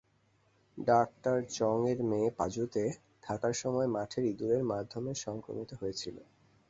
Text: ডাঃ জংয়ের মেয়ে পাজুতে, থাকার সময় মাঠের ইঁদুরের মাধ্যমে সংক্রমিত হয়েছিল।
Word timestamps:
ডাঃ 0.77 1.07
জংয়ের 1.55 1.99
মেয়ে 2.03 2.29
পাজুতে, 2.37 2.83
থাকার 3.23 3.53
সময় 3.53 3.87
মাঠের 3.87 4.23
ইঁদুরের 4.25 4.63
মাধ্যমে 4.71 5.11
সংক্রমিত 5.25 5.71
হয়েছিল। 5.73 6.17